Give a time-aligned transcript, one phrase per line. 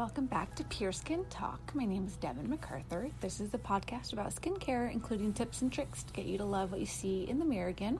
[0.00, 1.74] Welcome back to Pure Skin Talk.
[1.74, 3.10] My name is Devin MacArthur.
[3.20, 6.70] This is a podcast about skincare, including tips and tricks to get you to love
[6.70, 7.98] what you see in the mirror again.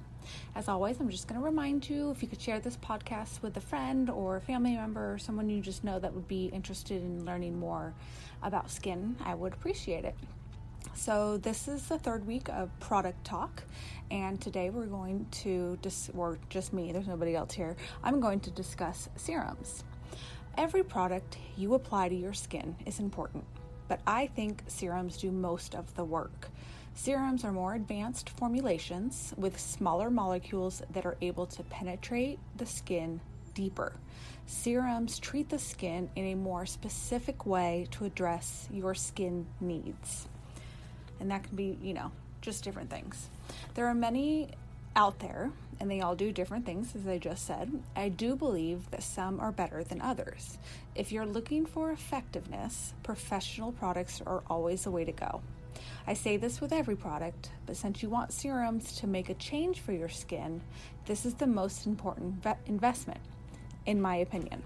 [0.54, 3.54] As always, I'm just going to remind you if you could share this podcast with
[3.58, 7.02] a friend or a family member or someone you just know that would be interested
[7.02, 7.92] in learning more
[8.42, 10.16] about skin, I would appreciate it.
[10.94, 13.62] So, this is the third week of product talk,
[14.10, 18.40] and today we're going to, dis- or just me, there's nobody else here, I'm going
[18.40, 19.84] to discuss serums.
[20.56, 23.44] Every product you apply to your skin is important,
[23.88, 26.48] but I think serums do most of the work.
[26.94, 33.20] Serums are more advanced formulations with smaller molecules that are able to penetrate the skin
[33.54, 33.94] deeper.
[34.46, 40.28] Serums treat the skin in a more specific way to address your skin needs.
[41.20, 43.30] And that can be, you know, just different things.
[43.74, 44.48] There are many
[44.96, 47.82] out there and they all do different things, as I just said.
[47.96, 50.58] I do believe that some are better than others.
[50.94, 55.40] If you're looking for effectiveness, professional products are always the way to go.
[56.06, 59.80] I say this with every product, but since you want serums to make a change
[59.80, 60.60] for your skin,
[61.06, 63.20] this is the most important investment,
[63.86, 64.62] in my opinion.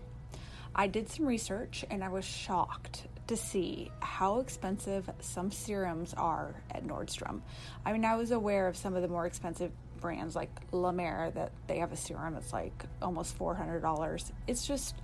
[0.75, 6.55] I did some research and I was shocked to see how expensive some serums are
[6.71, 7.41] at Nordstrom.
[7.87, 9.71] I mean, I was aware of some of the more expensive
[10.05, 14.33] brands like La Mer that they have a serum that's like almost $400.
[14.47, 14.95] It's just,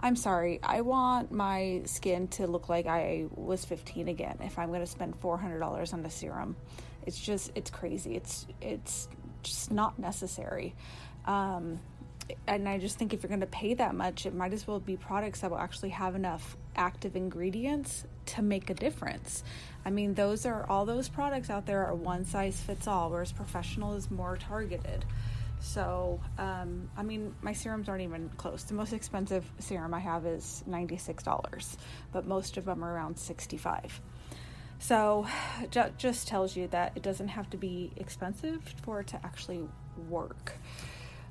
[0.00, 4.68] I'm sorry, I want my skin to look like I was 15 again if I'm
[4.68, 6.56] going to spend $400 on a serum.
[7.04, 8.16] It's just, it's crazy.
[8.16, 9.10] It's, it's
[9.42, 10.74] just not necessary.
[11.26, 11.78] Um,
[12.46, 14.80] and I just think if you're going to pay that much, it might as well
[14.80, 19.44] be products that will actually have enough active ingredients to make a difference.
[19.84, 23.32] I mean, those are all those products out there are one size fits all, whereas
[23.32, 25.04] professional is more targeted.
[25.60, 28.64] So, um, I mean, my serums aren't even close.
[28.64, 31.76] The most expensive serum I have is $96,
[32.12, 34.00] but most of them are around 65
[34.78, 35.26] So,
[35.70, 39.66] ju- just tells you that it doesn't have to be expensive for it to actually
[40.08, 40.52] work.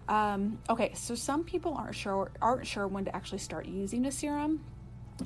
[0.08, 4.12] Um, okay, so some people aren't sure aren't sure when to actually start using a
[4.12, 4.64] serum.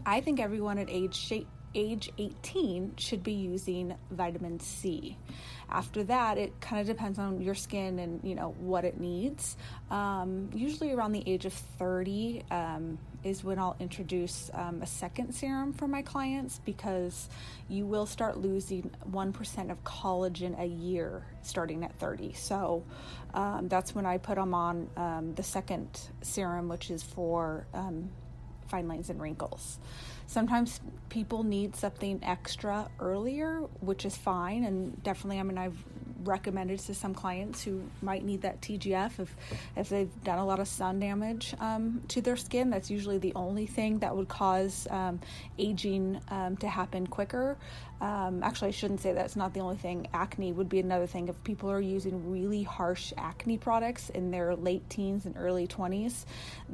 [0.06, 1.34] I think everyone at age
[1.76, 5.18] age 18 should be using vitamin C.
[5.70, 9.56] After that, it kind of depends on your skin and you know what it needs.
[9.92, 15.34] Um, usually around the age of 30 um, is when I'll introduce um, a second
[15.34, 17.30] serum for my clients because
[17.68, 22.34] you will start losing 1% of collagen a year starting at 30.
[22.34, 22.84] So
[23.34, 25.88] um, that's when I put them on um, the second
[26.22, 28.10] serum, which is for um,
[28.68, 29.80] fine lines and wrinkles.
[30.28, 35.84] Sometimes people need something extra earlier, which is fine, and definitely, I mean, I've
[36.24, 39.36] recommended to some clients who might need that TGF if
[39.76, 42.70] if they've done a lot of sun damage um, to their skin.
[42.70, 45.20] That's usually the only thing that would cause um,
[45.58, 47.58] aging um, to happen quicker.
[48.02, 50.08] Um, actually, I shouldn't say that's not the only thing.
[50.14, 51.28] Acne would be another thing.
[51.28, 56.26] If people are using really harsh acne products in their late teens and early 20s,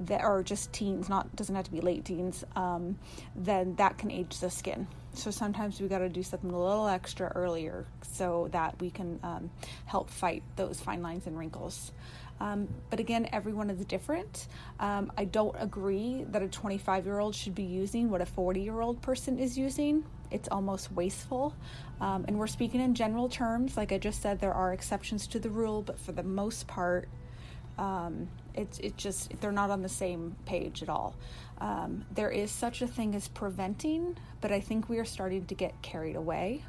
[0.05, 2.97] that are just teens, not doesn't have to be late teens, um,
[3.35, 4.87] then that can age the skin.
[5.15, 9.19] So sometimes we got to do something a little extra earlier so that we can
[9.23, 9.49] um,
[9.85, 11.91] help fight those fine lines and wrinkles.
[12.39, 14.47] Um, but again, everyone is different.
[14.79, 18.61] Um, I don't agree that a 25 year old should be using what a 40
[18.61, 20.03] year old person is using.
[20.31, 21.55] It's almost wasteful.
[22.01, 23.77] Um, and we're speaking in general terms.
[23.77, 27.07] Like I just said, there are exceptions to the rule, but for the most part,
[27.77, 31.15] um, it's it just they're not on the same page at all.
[31.59, 35.55] Um, there is such a thing as preventing, but I think we are starting to
[35.55, 36.63] get carried away.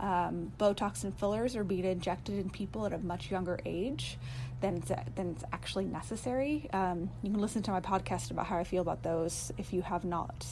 [0.00, 4.18] Um, Botox and fillers are being injected in people at a much younger age.
[4.60, 6.68] than it's, than it's actually necessary.
[6.72, 9.82] Um, you can listen to my podcast about how I feel about those if you
[9.82, 10.46] have not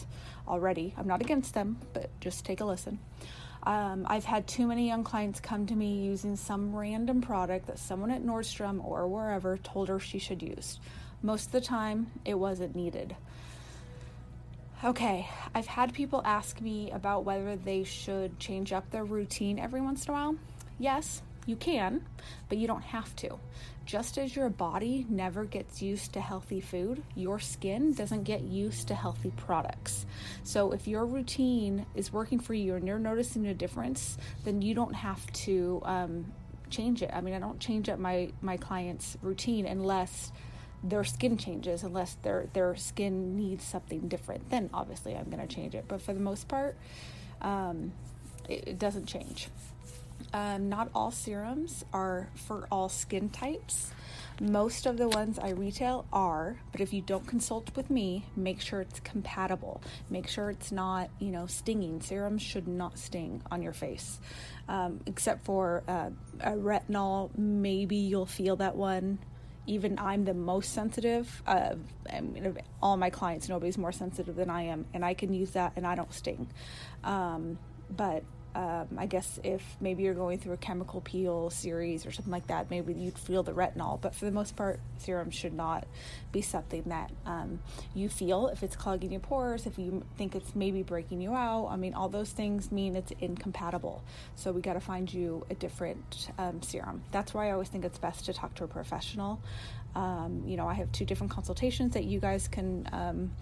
[0.46, 0.94] already.
[0.96, 2.98] I'm not against them, but just take a listen.
[3.66, 7.80] Um, I've had too many young clients come to me using some random product that
[7.80, 10.78] someone at Nordstrom or wherever told her she should use.
[11.20, 13.16] Most of the time, it wasn't needed.
[14.84, 19.80] Okay, I've had people ask me about whether they should change up their routine every
[19.80, 20.36] once in a while.
[20.78, 22.06] Yes, you can,
[22.48, 23.36] but you don't have to.
[23.86, 28.88] Just as your body never gets used to healthy food, your skin doesn't get used
[28.88, 30.06] to healthy products.
[30.42, 34.74] So, if your routine is working for you and you're noticing a difference, then you
[34.74, 36.32] don't have to um,
[36.68, 37.10] change it.
[37.12, 40.32] I mean, I don't change up my my clients' routine unless
[40.82, 44.50] their skin changes, unless their their skin needs something different.
[44.50, 45.84] Then obviously I'm going to change it.
[45.86, 46.76] But for the most part,
[47.40, 47.92] um,
[48.48, 49.48] it, it doesn't change.
[50.32, 53.92] Um, not all serums are for all skin types.
[54.40, 58.60] Most of the ones I retail are, but if you don't consult with me, make
[58.60, 59.80] sure it's compatible.
[60.10, 62.02] Make sure it's not, you know, stinging.
[62.02, 64.20] Serums should not sting on your face,
[64.68, 67.30] um, except for uh, a retinol.
[67.38, 69.18] Maybe you'll feel that one.
[69.66, 71.42] Even I'm the most sensitive.
[71.46, 71.76] Uh,
[72.12, 75.52] I mean, all my clients, nobody's more sensitive than I am, and I can use
[75.52, 76.46] that, and I don't sting.
[77.04, 77.58] Um,
[77.88, 78.22] but
[78.56, 82.46] um, I guess if maybe you're going through a chemical peel series or something like
[82.46, 84.00] that, maybe you'd feel the retinol.
[84.00, 85.86] But for the most part, serum should not
[86.32, 87.60] be something that um,
[87.94, 91.66] you feel if it's clogging your pores, if you think it's maybe breaking you out.
[91.66, 94.02] I mean, all those things mean it's incompatible.
[94.36, 97.02] So we got to find you a different um, serum.
[97.12, 99.38] That's why I always think it's best to talk to a professional.
[99.94, 103.32] Um, you know, I have two different consultations that you guys can um,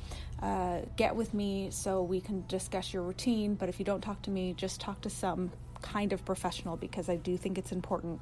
[0.42, 3.54] uh, get with me so we can discuss your routine.
[3.54, 5.50] But if you don't talk to me, just talk to some
[5.82, 8.20] kind of professional because I do think it's important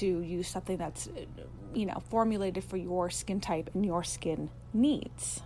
[0.00, 1.08] to use something that's,
[1.74, 5.42] you know, formulated for your skin type and your skin needs.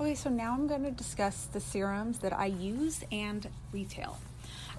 [0.00, 4.18] Okay, so now I'm going to discuss the serums that I use and retail.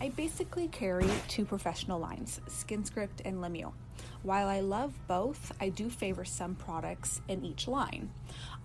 [0.02, 3.72] I basically carry two professional lines, SkinScript and Lemieux.
[4.24, 8.10] While I love both, I do favor some products in each line.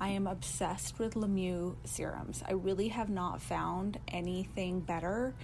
[0.01, 2.43] I am obsessed with Lemieux serums.
[2.47, 5.35] I really have not found anything better,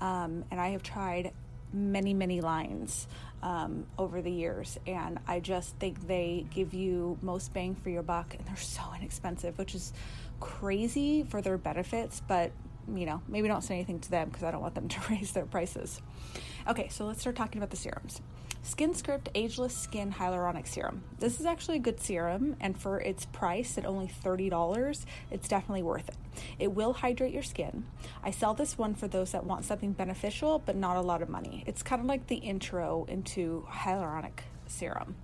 [0.00, 1.32] um, and I have tried
[1.72, 3.08] many, many lines
[3.42, 8.02] um, over the years, and I just think they give you most bang for your
[8.02, 9.92] buck, and they're so inexpensive, which is
[10.40, 12.52] crazy for their benefits, but
[12.94, 15.32] you know, maybe don't say anything to them because I don't want them to raise
[15.32, 16.00] their prices.
[16.68, 18.20] Okay, so let's start talking about the serums.
[18.64, 21.04] SkinScript Ageless Skin Hyaluronic Serum.
[21.18, 25.82] This is actually a good serum, and for its price at only $30, it's definitely
[25.82, 26.16] worth it.
[26.58, 27.84] It will hydrate your skin.
[28.22, 31.28] I sell this one for those that want something beneficial but not a lot of
[31.28, 31.62] money.
[31.66, 35.16] It's kind of like the intro into hyaluronic serum.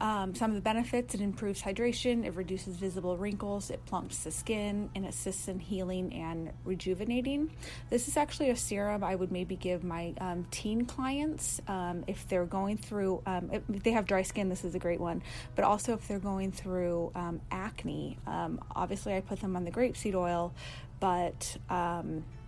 [0.00, 4.30] Um, some of the benefits it improves hydration, it reduces visible wrinkles, it plumps the
[4.30, 7.50] skin, and assists in healing and rejuvenating.
[7.90, 12.26] This is actually a serum I would maybe give my um, teen clients um, if
[12.28, 15.22] they're going through, um, if they have dry skin, this is a great one,
[15.54, 18.18] but also if they're going through um, acne.
[18.26, 20.54] Um, obviously, I put them on the grapeseed oil,
[20.98, 21.56] but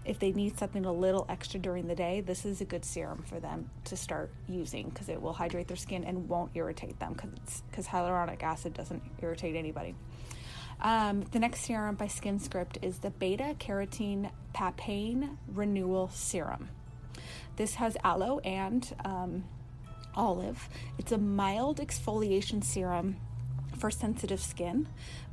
[0.04, 3.22] if they need something a little extra during the day, this is a good serum
[3.22, 7.14] for them to start using because it will hydrate their skin and won't irritate them
[7.70, 9.94] because hyaluronic acid doesn't irritate anybody.
[10.80, 16.68] Um, the next serum by SkinScript is the Beta Carotene Papain Renewal Serum.
[17.54, 19.44] This has aloe and um,
[20.16, 20.68] olive.
[20.98, 23.16] It's a mild exfoliation serum
[23.82, 24.86] for sensitive skin.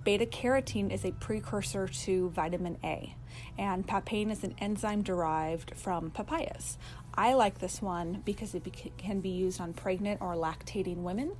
[0.03, 3.13] Beta carotene is a precursor to vitamin A,
[3.59, 6.79] and papain is an enzyme derived from papayas.
[7.13, 8.65] I like this one because it
[8.97, 11.33] can be used on pregnant or lactating women.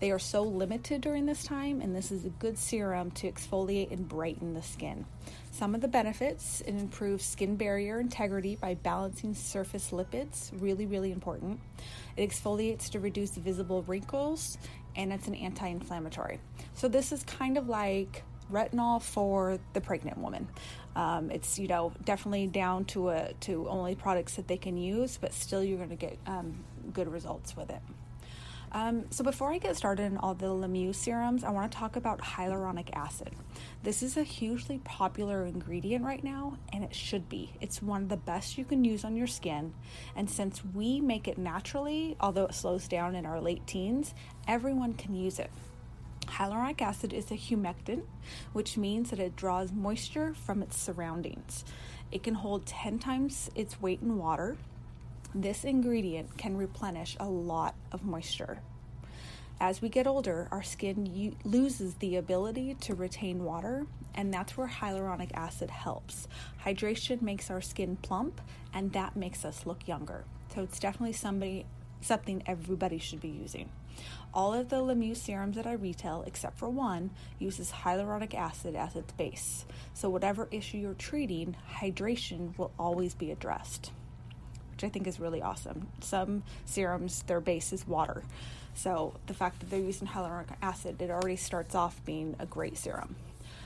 [0.00, 3.90] They are so limited during this time, and this is a good serum to exfoliate
[3.90, 5.06] and brighten the skin.
[5.52, 11.12] Some of the benefits it improves skin barrier integrity by balancing surface lipids, really, really
[11.12, 11.60] important.
[12.16, 14.58] It exfoliates to reduce visible wrinkles
[14.96, 16.40] and it's an anti inflammatory.
[16.74, 20.48] So, this is kind of like retinol for the pregnant woman.
[20.94, 25.18] Um, it's you know definitely down to a to only products that they can use,
[25.20, 27.80] but still you're going to get um, good results with it.
[28.74, 31.96] Um, so before I get started on all the Lemieux serums, I want to talk
[31.96, 33.30] about hyaluronic acid.
[33.82, 37.52] This is a hugely popular ingredient right now, and it should be.
[37.60, 39.74] It's one of the best you can use on your skin,
[40.16, 44.14] and since we make it naturally, although it slows down in our late teens,
[44.48, 45.50] everyone can use it.
[46.26, 48.04] Hyaluronic acid is a humectant,
[48.54, 51.66] which means that it draws moisture from its surroundings.
[52.10, 54.56] It can hold 10 times its weight in water,
[55.34, 58.60] this ingredient can replenish a lot of moisture.
[59.60, 64.56] As we get older, our skin u- loses the ability to retain water, and that's
[64.56, 66.26] where hyaluronic acid helps.
[66.64, 68.40] Hydration makes our skin plump,
[68.74, 70.24] and that makes us look younger.
[70.54, 71.66] So it's definitely somebody
[72.00, 73.70] something everybody should be using.
[74.34, 78.96] All of the Lemieux serums that I retail, except for one, uses hyaluronic acid as
[78.96, 79.64] its base.
[79.94, 83.92] So whatever issue you're treating, hydration will always be addressed,
[84.82, 85.86] which I think is really awesome.
[86.00, 88.22] Some serums, their base is water.
[88.74, 92.76] So the fact that they're using hyaluronic acid, it already starts off being a great
[92.76, 93.14] serum.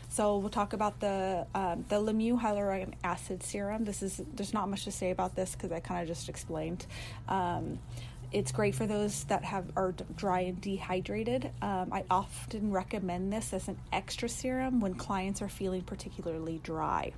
[0.08, 3.84] So we'll talk about the um, the Lemieux hyaluronic acid serum.
[3.84, 6.86] This is there's not much to say about this because I kind of just explained.
[7.28, 7.78] Um,
[8.32, 11.50] it's great for those that have are dry and dehydrated.
[11.62, 17.12] Um, I often recommend this as an extra serum when clients are feeling particularly dry.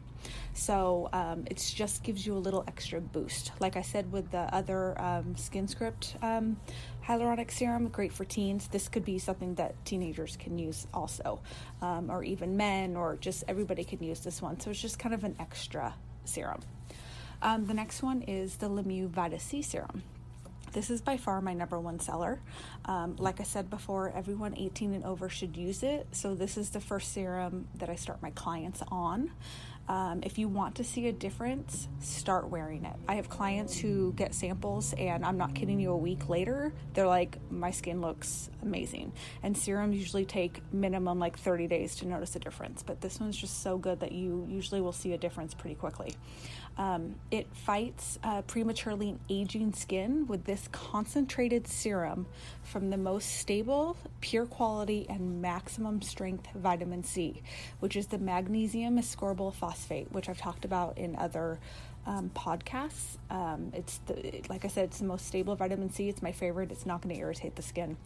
[0.54, 3.52] So um, it just gives you a little extra boost.
[3.60, 6.56] Like I said with the other um, SkinScript um,
[7.06, 8.68] hyaluronic serum, great for teens.
[8.68, 11.40] This could be something that teenagers can use also,
[11.80, 14.60] um, or even men, or just everybody can use this one.
[14.60, 15.94] So it's just kind of an extra
[16.24, 16.60] serum.
[17.40, 20.02] Um, the next one is the Lemieux Vita C serum.
[20.72, 22.40] This is by far my number one seller.
[22.84, 26.06] Um, like I said before, everyone 18 and over should use it.
[26.12, 29.30] So, this is the first serum that I start my clients on.
[29.88, 32.94] Um, if you want to see a difference, start wearing it.
[33.08, 37.06] I have clients who get samples, and I'm not kidding you, a week later, they're
[37.06, 39.12] like, my skin looks amazing.
[39.42, 43.36] And serums usually take minimum like 30 days to notice a difference, but this one's
[43.36, 46.14] just so good that you usually will see a difference pretty quickly.
[46.78, 52.26] Um, it fights uh, prematurely aging skin with this concentrated serum
[52.62, 57.42] from the most stable, pure quality, and maximum strength vitamin C,
[57.80, 61.58] which is the magnesium ascorbyl phosphate, which I've talked about in other
[62.06, 63.18] um, podcasts.
[63.28, 66.08] Um, it's the, like I said, it's the most stable vitamin C.
[66.08, 66.70] It's my favorite.
[66.70, 67.96] It's not going to irritate the skin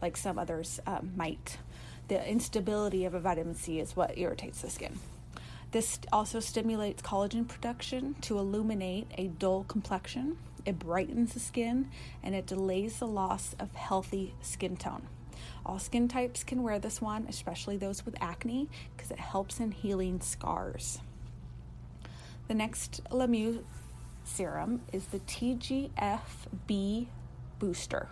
[0.00, 1.58] like some others um, might.
[2.06, 4.98] The instability of a vitamin C is what irritates the skin.
[5.72, 10.36] This also stimulates collagen production to illuminate a dull complexion.
[10.66, 11.88] It brightens the skin
[12.22, 15.06] and it delays the loss of healthy skin tone.
[15.64, 19.72] All skin types can wear this one, especially those with acne, because it helps in
[19.72, 21.00] healing scars.
[22.48, 23.64] The next Lemieux
[24.24, 27.06] serum is the TGFB
[27.58, 28.08] Booster.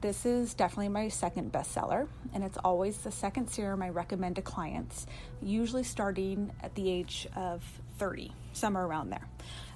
[0.00, 4.42] This is definitely my second bestseller, and it's always the second serum I recommend to
[4.42, 5.06] clients,
[5.42, 7.64] usually starting at the age of
[7.98, 9.26] 30, somewhere around there.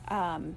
[0.07, 0.55] Um,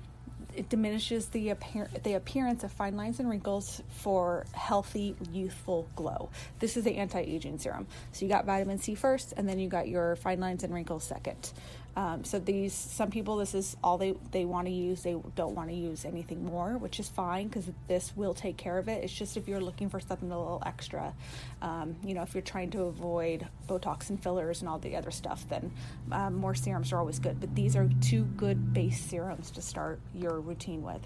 [0.56, 6.30] it diminishes the, appear- the appearance of fine lines and wrinkles for healthy, youthful glow.
[6.60, 7.88] This is the anti aging serum.
[8.12, 11.04] So you got vitamin C first, and then you got your fine lines and wrinkles
[11.04, 11.52] second.
[11.98, 15.04] Um, so these some people this is all they they want to use.
[15.04, 18.78] They don't want to use anything more, which is fine because this will take care
[18.78, 19.04] of it.
[19.04, 21.14] It's just if you're looking for something a little extra,
[21.62, 25.12] um, you know, if you're trying to avoid Botox and fillers and all the other
[25.12, 25.72] stuff, then
[26.12, 27.40] um, more serums are always good.
[27.40, 31.02] But these are two good base serums to start your routine with.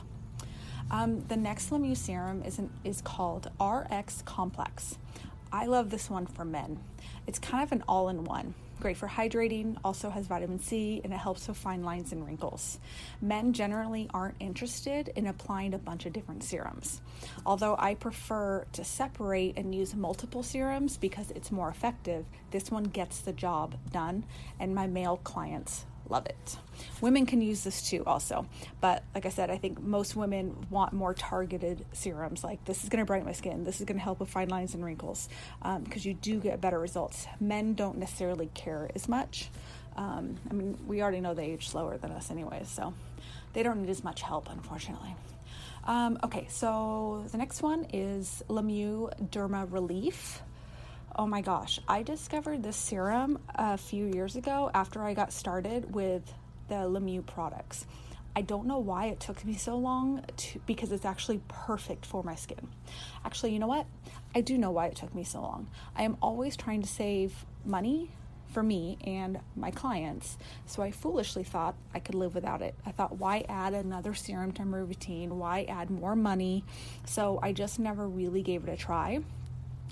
[0.92, 4.98] Um, the next Lemieux serum is an, is called RX Complex.
[5.52, 6.80] I love this one for men.
[7.28, 11.48] It's kind of an all-in-one great for hydrating, also has vitamin C, and it helps
[11.48, 12.80] with fine lines and wrinkles.
[13.22, 17.02] Men generally aren't interested in applying a bunch of different serums.
[17.46, 22.86] Although I prefer to separate and use multiple serums because it's more effective, this one
[22.86, 24.26] gets the job done,
[24.60, 26.58] and my male clients love it.
[27.02, 28.46] Women can use this too, also.
[28.82, 32.44] But like I said, I think most women want more targeted serums.
[32.44, 33.64] Like this is going to brighten my skin.
[33.64, 35.30] This is going to help with fine lines and wrinkles
[35.62, 37.28] because um, you do get better results.
[37.40, 39.50] Men don't necessarily care as much.
[39.96, 42.94] Um, I mean, we already know they age slower than us, anyway, so
[43.54, 45.16] they don't need as much help, unfortunately.
[45.86, 50.42] Um, okay, so the next one is Lemieux Derma Relief
[51.20, 55.94] oh my gosh, I discovered this serum a few years ago after I got started
[55.94, 56.34] with
[56.70, 57.86] the Lemieux products.
[58.38, 62.24] I don't know why it took me so long to, because it's actually perfect for
[62.24, 62.70] my skin.
[63.26, 63.86] Actually, you know what?
[64.34, 65.68] I do know why it took me so long.
[65.94, 67.34] I am always trying to save
[67.66, 68.12] money
[68.54, 72.76] for me and my clients, so I foolishly thought I could live without it.
[72.86, 75.38] I thought, why add another serum to my routine?
[75.38, 76.64] Why add more money?
[77.06, 79.20] So I just never really gave it a try.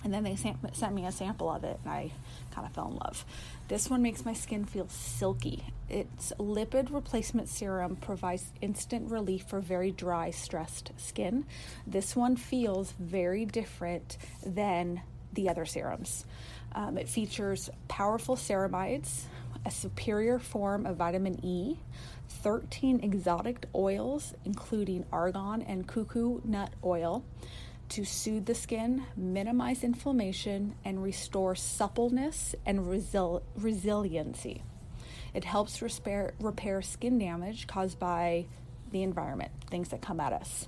[0.04, 2.12] And then they sent me a sample of it, and I
[2.51, 3.25] kind of fell in love.
[3.68, 5.66] This one makes my skin feel silky.
[5.89, 11.46] Its lipid replacement serum provides instant relief for very dry, stressed skin.
[11.86, 15.01] This one feels very different than
[15.34, 16.25] the other serums.
[16.74, 19.24] Um, it features powerful ceramides,
[19.66, 21.77] a superior form of vitamin E,
[22.30, 27.24] 13 exotic oils, including argan and kukui nut oil
[27.89, 34.63] to soothe the skin, minimize inflammation, and restore suppleness and resil- resiliency.
[35.34, 38.46] It helps repair, repair skin damage caused by
[38.91, 40.67] the environment, things that come at us.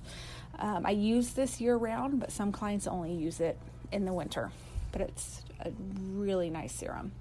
[0.58, 3.58] Um, I use this year round, but some clients only use it
[3.92, 4.50] in the winter.
[4.92, 5.70] But it's a
[6.12, 7.12] really nice serum.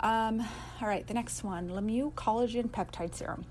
[0.00, 0.40] Um,
[0.80, 3.44] all right, the next one Lemieux Collagen Peptide Serum.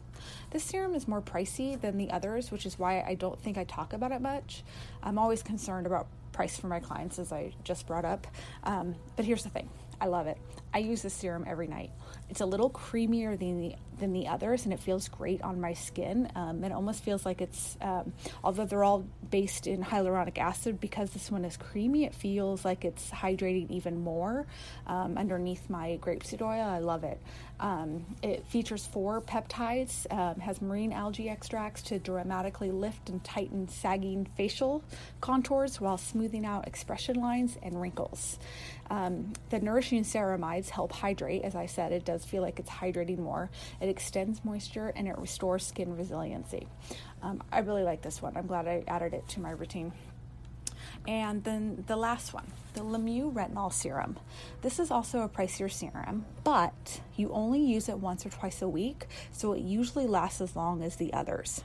[0.51, 3.63] This serum is more pricey than the others, which is why I don't think I
[3.63, 4.63] talk about it much.
[5.01, 8.27] I'm always concerned about price for my clients, as I just brought up.
[8.63, 9.69] Um, but here's the thing
[10.01, 10.37] I love it.
[10.73, 11.91] I use this serum every night.
[12.33, 15.73] It's a little creamier than the than the others, and it feels great on my
[15.73, 16.27] skin.
[16.35, 18.11] Um, it almost feels like it's, um,
[18.43, 22.85] although they're all based in hyaluronic acid, because this one is creamy, it feels like
[22.85, 24.47] it's hydrating even more
[24.87, 26.63] um, underneath my grapeseed oil.
[26.63, 27.21] I love it.
[27.59, 33.69] Um, it features four peptides, um, has marine algae extracts to dramatically lift and tighten
[33.69, 34.83] sagging facial
[35.21, 38.39] contours while smoothing out expression lines and wrinkles.
[38.89, 41.43] Um, the nourishing ceramides help hydrate.
[41.43, 43.49] As I said, it does feel like it's hydrating more.
[43.81, 46.67] It extends moisture and it restores skin resiliency.
[47.21, 48.37] Um, I really like this one.
[48.37, 49.93] I'm glad I added it to my routine.
[51.07, 54.17] And then the last one, the Lemieux Retinol Serum.
[54.61, 58.69] This is also a pricier serum, but you only use it once or twice a
[58.69, 61.63] week, so it usually lasts as long as the others.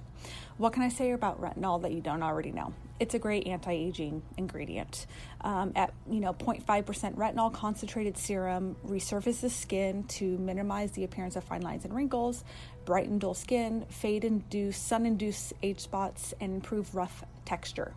[0.56, 2.72] What can I say about retinol that you don't already know?
[3.00, 5.06] It's a great anti-aging ingredient.
[5.40, 11.44] Um, at you know 0.5% retinol concentrated serum resurfaces skin to minimize the appearance of
[11.44, 12.42] fine lines and wrinkles,
[12.84, 17.92] brighten dull skin, fade induce sun-induced age spots, and improve rough texture.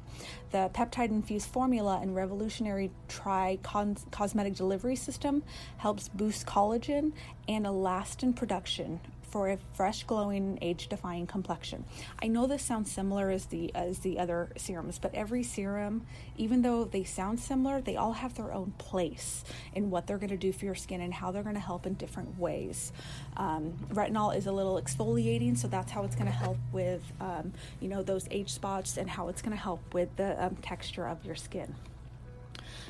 [0.52, 5.44] The peptide infused formula and revolutionary tri cosmetic delivery system
[5.78, 7.12] helps boost collagen
[7.48, 9.00] and elastin production
[9.32, 11.86] for a fresh, glowing, age-defying complexion.
[12.22, 16.06] I know this sounds similar as the as the other serums, but every serum,
[16.38, 20.30] even though they sound similar, they all have their own place in what they're going
[20.30, 22.92] to do for your skin and how they're going to help in different ways.
[23.38, 27.54] Um, retinol is a little exfoliating, so that's how it's going to help with um,
[27.80, 31.08] you know those age spots and how it's going to help with the um, texture
[31.08, 31.74] of your skin.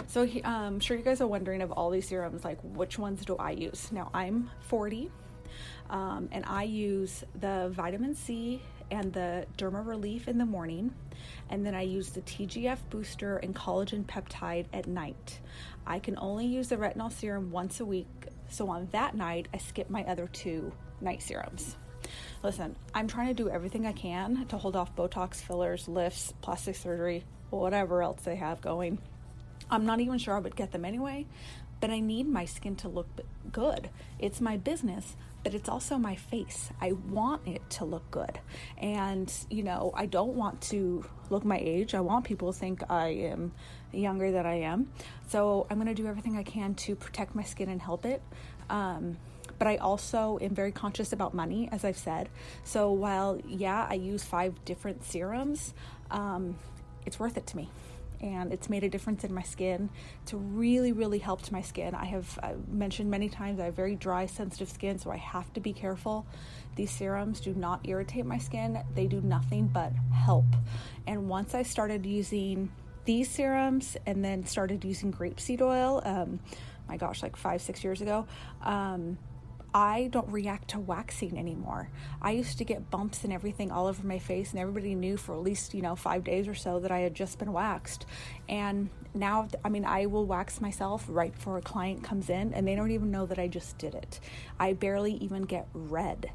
[0.07, 3.23] So I'm um, sure you guys are wondering of all these serums, like which ones
[3.25, 3.91] do I use?
[3.91, 5.11] Now I'm 40.
[5.89, 10.93] Um, and I use the vitamin C and the Derma Relief in the morning,
[11.49, 15.39] and then I use the TGF booster and collagen peptide at night.
[15.87, 18.07] I can only use the retinol serum once a week,
[18.49, 21.77] so on that night, I skip my other two night serums.
[22.43, 26.75] Listen, I'm trying to do everything I can to hold off Botox, fillers, lifts, plastic
[26.75, 28.99] surgery, whatever else they have going.
[29.69, 31.25] I'm not even sure I would get them anyway,
[31.79, 33.07] but I need my skin to look
[33.51, 33.89] good.
[34.19, 36.69] It's my business but it's also my face.
[36.81, 38.39] I want it to look good.
[38.77, 41.95] And, you know, I don't want to look my age.
[41.95, 43.53] I want people to think I am
[43.91, 44.91] younger than I am.
[45.29, 48.21] So I'm going to do everything I can to protect my skin and help it.
[48.69, 49.17] Um,
[49.57, 52.29] but I also am very conscious about money, as I've said.
[52.63, 55.73] So while, yeah, I use five different serums,
[56.09, 56.57] um,
[57.05, 57.69] it's worth it to me
[58.21, 59.89] and it's made a difference in my skin.
[60.23, 61.95] It's really, really helped my skin.
[61.95, 65.51] I have I've mentioned many times I have very dry, sensitive skin, so I have
[65.53, 66.25] to be careful.
[66.75, 70.45] These serums do not irritate my skin, they do nothing but help.
[71.07, 72.71] And once I started using
[73.05, 76.39] these serums and then started using grapeseed oil, um,
[76.87, 78.27] my gosh, like five, six years ago,
[78.63, 79.17] um,
[79.73, 81.89] I don't react to waxing anymore.
[82.21, 85.33] I used to get bumps and everything all over my face, and everybody knew for
[85.33, 88.05] at least, you know, five days or so that I had just been waxed.
[88.49, 92.67] And now, I mean, I will wax myself right before a client comes in, and
[92.67, 94.19] they don't even know that I just did it.
[94.59, 96.31] I barely even get red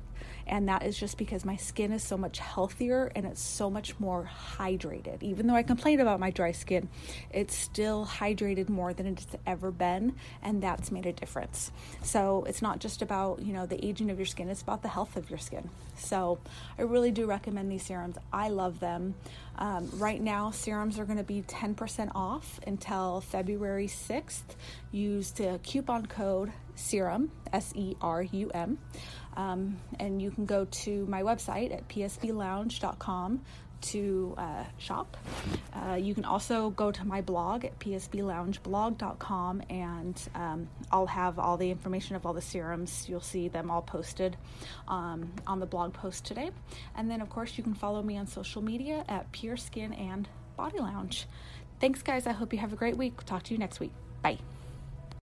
[0.46, 3.98] and that is just because my skin is so much healthier and it's so much
[3.98, 5.22] more hydrated.
[5.22, 6.88] Even though I complain about my dry skin,
[7.30, 11.70] it's still hydrated more than it's ever been, and that's made a difference.
[12.02, 14.88] So it's not just about, you know, the aging of your skin, it's about the
[14.88, 15.70] health of your skin.
[15.96, 16.38] So
[16.78, 18.16] I really do recommend these serums.
[18.32, 19.14] I love them.
[19.58, 24.42] Um, right now, serums are going to be 10% off until February 6th.
[24.92, 28.78] Use the coupon code SERUM, S E R U M.
[29.36, 33.42] Um, and you can go to my website at psblounge.com
[33.86, 35.16] to uh, shop.
[35.72, 41.56] Uh, you can also go to my blog at psbloungeblog.com and um, I'll have all
[41.56, 43.06] the information of all the serums.
[43.08, 44.36] You'll see them all posted
[44.88, 46.50] um, on the blog post today.
[46.96, 50.28] And then, of course, you can follow me on social media at Pure Skin and
[50.56, 51.26] Body Lounge.
[51.80, 52.26] Thanks, guys.
[52.26, 53.22] I hope you have a great week.
[53.24, 53.92] Talk to you next week.
[54.22, 54.38] Bye.